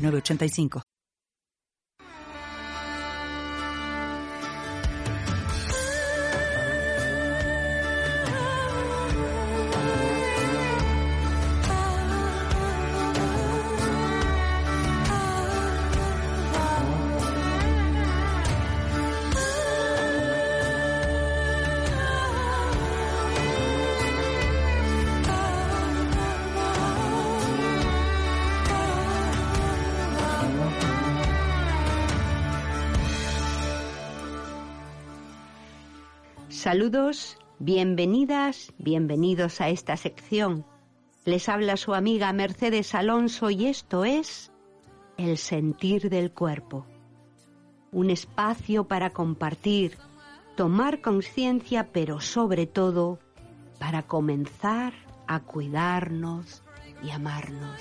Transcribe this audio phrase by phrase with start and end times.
[0.00, 0.89] 985.
[36.60, 40.66] Saludos, bienvenidas, bienvenidos a esta sección.
[41.24, 44.52] Les habla su amiga Mercedes Alonso y esto es
[45.16, 46.84] El sentir del cuerpo.
[47.92, 49.96] Un espacio para compartir,
[50.54, 53.18] tomar conciencia, pero sobre todo
[53.78, 54.92] para comenzar
[55.26, 56.62] a cuidarnos
[57.02, 57.80] y amarnos.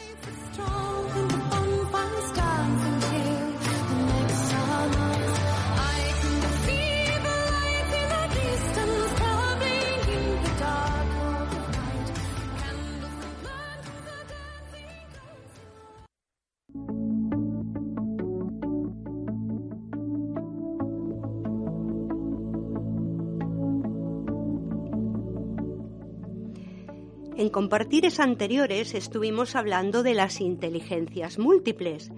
[27.39, 32.11] En compartires anteriores estuvimos hablando de las inteligencias múltiples.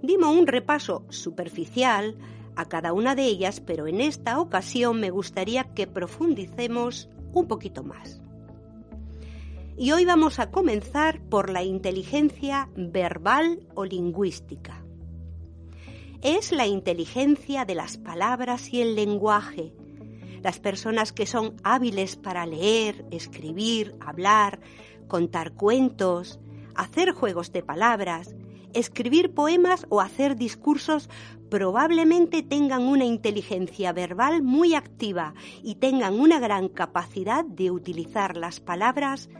[0.00, 2.16] Dimos un repaso superficial
[2.56, 7.84] a cada una de ellas, pero en esta ocasión me gustaría que profundicemos un poquito
[7.84, 8.22] más.
[9.76, 14.82] Y hoy vamos a comenzar por la inteligencia verbal o lingüística.
[16.22, 19.74] Es la inteligencia de las palabras y el lenguaje,
[20.44, 24.60] las personas que son hábiles para leer, escribir, hablar,
[25.08, 26.38] contar cuentos,
[26.74, 28.36] hacer juegos de palabras,
[28.74, 31.08] escribir poemas o hacer discursos
[31.48, 38.60] probablemente tengan una inteligencia verbal muy activa y tengan una gran capacidad de utilizar las
[38.60, 39.30] palabras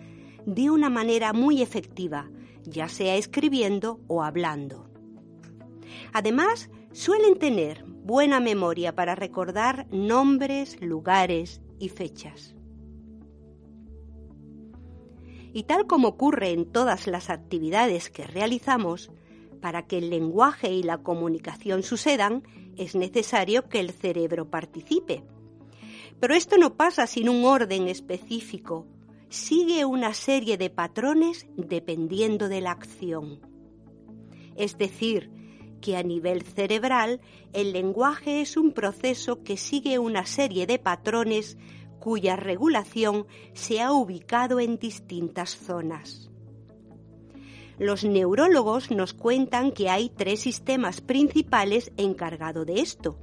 [0.46, 2.30] de una manera muy efectiva,
[2.62, 4.88] ya sea escribiendo o hablando.
[6.14, 12.54] Además, suelen tener buena memoria para recordar nombres, lugares y fechas.
[15.54, 19.10] Y tal como ocurre en todas las actividades que realizamos,
[19.62, 22.42] para que el lenguaje y la comunicación sucedan,
[22.76, 25.24] es necesario que el cerebro participe.
[26.20, 28.86] Pero esto no pasa sin un orden específico,
[29.30, 33.40] sigue una serie de patrones dependiendo de la acción.
[34.56, 35.30] Es decir,
[35.84, 37.20] que a nivel cerebral
[37.52, 41.58] el lenguaje es un proceso que sigue una serie de patrones
[42.00, 46.30] cuya regulación se ha ubicado en distintas zonas.
[47.78, 53.18] Los neurólogos nos cuentan que hay tres sistemas principales encargados de esto.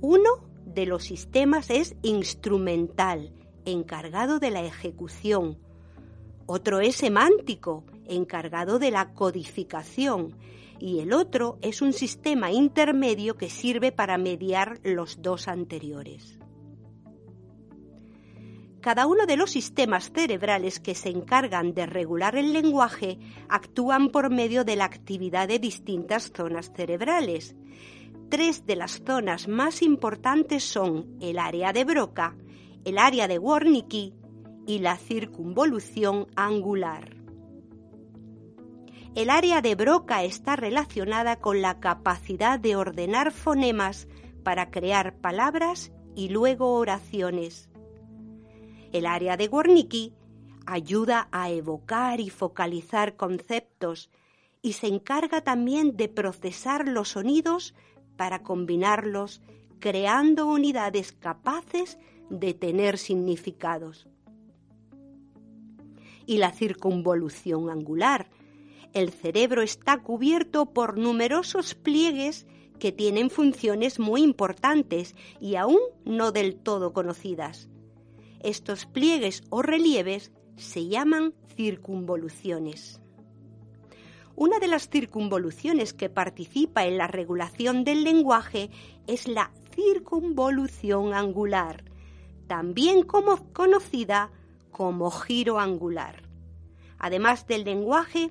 [0.00, 3.32] Uno de los sistemas es instrumental,
[3.64, 5.56] encargado de la ejecución.
[6.46, 10.36] Otro es semántico, encargado de la codificación
[10.78, 16.38] y el otro es un sistema intermedio que sirve para mediar los dos anteriores.
[18.80, 23.18] Cada uno de los sistemas cerebrales que se encargan de regular el lenguaje
[23.48, 27.56] actúan por medio de la actividad de distintas zonas cerebrales.
[28.28, 32.36] Tres de las zonas más importantes son el área de Broca,
[32.84, 34.12] el área de Wernicke
[34.68, 37.15] y la circunvolución angular.
[39.16, 44.08] El área de Broca está relacionada con la capacidad de ordenar fonemas
[44.42, 47.70] para crear palabras y luego oraciones.
[48.92, 50.12] El área de Wernicke
[50.66, 54.10] ayuda a evocar y focalizar conceptos
[54.60, 57.74] y se encarga también de procesar los sonidos
[58.18, 59.40] para combinarlos,
[59.78, 61.96] creando unidades capaces
[62.28, 64.08] de tener significados.
[66.26, 68.28] Y la circunvolución angular
[68.92, 72.46] el cerebro está cubierto por numerosos pliegues
[72.78, 77.68] que tienen funciones muy importantes y aún no del todo conocidas.
[78.40, 83.00] Estos pliegues o relieves se llaman circunvoluciones.
[84.34, 88.70] Una de las circunvoluciones que participa en la regulación del lenguaje
[89.06, 91.84] es la circunvolución angular,
[92.46, 94.30] también conocida
[94.70, 96.22] como giro angular.
[96.98, 98.30] Además del lenguaje,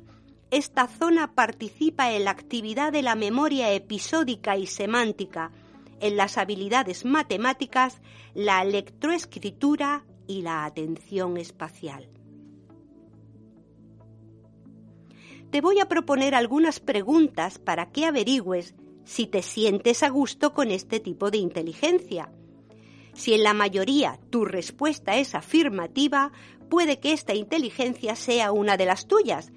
[0.52, 5.52] esta zona participa en la actividad de la memoria episódica y semántica,
[6.00, 8.02] en las habilidades matemáticas,
[8.34, 12.10] la electroescritura y la atención espacial.
[15.56, 18.76] te voy a proponer algunas preguntas para que averigües
[19.06, 22.30] si te sientes a gusto con este tipo de inteligencia.
[23.14, 26.34] Si en la mayoría tu respuesta es afirmativa,
[26.70, 29.54] puede que esta inteligencia sea una de las tuyas.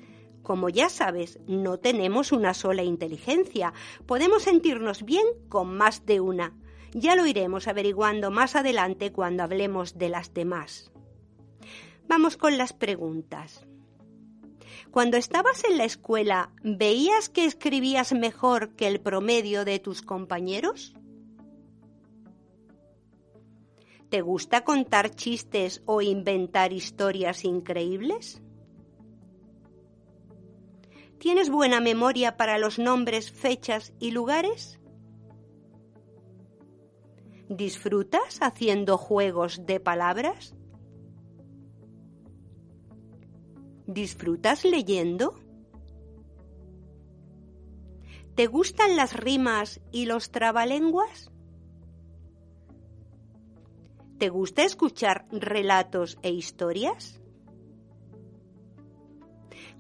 [0.49, 3.75] Como ya sabes, no tenemos una sola inteligencia.
[4.07, 6.55] Podemos sentirnos bien con más de una.
[6.95, 10.91] Ya lo iremos averiguando más adelante cuando hablemos de las demás.
[12.09, 13.67] Vamos con las preguntas.
[14.91, 20.95] Cuando estabas en la escuela, ¿veías que escribías mejor que el promedio de tus compañeros?
[24.09, 28.41] ¿Te gusta contar chistes o inventar historias increíbles?
[31.19, 34.79] ¿Tienes buena memoria para los nombres, fechas y lugares?
[37.49, 40.55] ¿Disfrutas haciendo juegos de palabras?
[43.87, 45.35] ¿Disfrutas leyendo?
[48.37, 51.33] ¿Te gustan las rimas y los trabalenguas?
[54.19, 57.21] ¿Te gusta escuchar relatos e historias?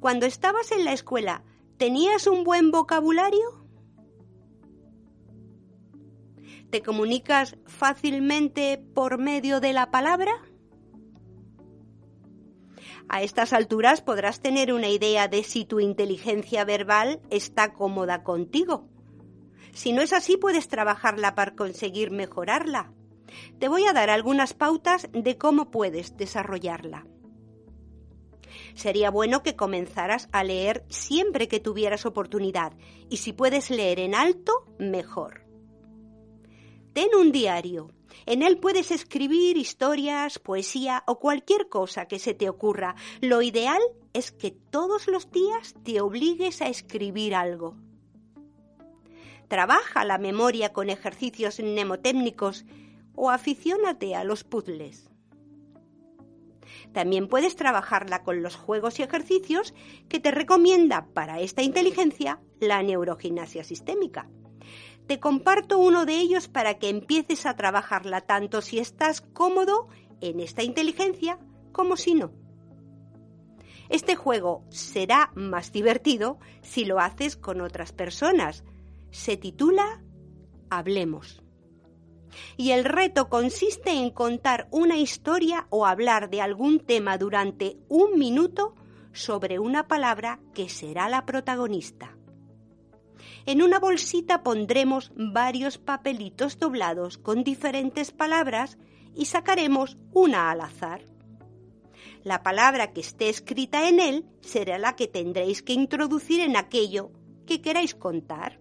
[0.01, 1.43] Cuando estabas en la escuela,
[1.77, 3.67] ¿tenías un buen vocabulario?
[6.71, 10.33] ¿Te comunicas fácilmente por medio de la palabra?
[13.09, 18.87] A estas alturas podrás tener una idea de si tu inteligencia verbal está cómoda contigo.
[19.73, 22.93] Si no es así, puedes trabajarla para conseguir mejorarla.
[23.59, 27.07] Te voy a dar algunas pautas de cómo puedes desarrollarla.
[28.75, 32.73] Sería bueno que comenzaras a leer siempre que tuvieras oportunidad
[33.09, 35.43] y si puedes leer en alto, mejor.
[36.93, 37.93] Ten un diario
[38.27, 42.95] en él puedes escribir historias, poesía o cualquier cosa que se te ocurra.
[43.21, 43.81] Lo ideal
[44.13, 47.77] es que todos los días te obligues a escribir algo.
[49.49, 52.67] Trabaja la memoria con ejercicios mnemotécnicos
[53.15, 55.08] o aficiónate a los puzzles.
[56.93, 59.75] También puedes trabajarla con los juegos y ejercicios
[60.09, 64.29] que te recomienda para esta inteligencia la neurogimnasia sistémica.
[65.07, 69.89] Te comparto uno de ellos para que empieces a trabajarla tanto si estás cómodo
[70.21, 71.39] en esta inteligencia
[71.73, 72.33] como si no.
[73.89, 78.65] Este juego será más divertido si lo haces con otras personas.
[79.11, 80.03] Se titula
[80.69, 81.43] Hablemos.
[82.57, 88.19] Y el reto consiste en contar una historia o hablar de algún tema durante un
[88.19, 88.75] minuto
[89.13, 92.17] sobre una palabra que será la protagonista.
[93.47, 98.79] En una bolsita pondremos varios papelitos doblados con diferentes palabras
[99.15, 101.03] y sacaremos una al azar.
[102.25, 107.11] La palabra que esté escrita en él será la que tendréis que introducir en aquello
[107.47, 108.61] que queráis contar.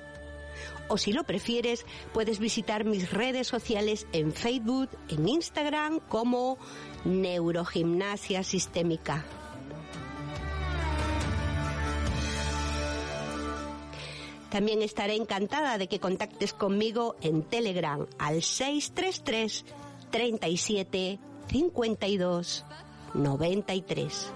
[0.89, 6.59] O si lo prefieres, puedes visitar mis redes sociales en Facebook, en Instagram como
[7.07, 9.25] Neurogimnasia Sistémica.
[14.55, 19.65] También estaré encantada de que contactes conmigo en Telegram al 633
[20.13, 21.19] 37
[21.49, 22.65] 52
[23.15, 24.33] 93.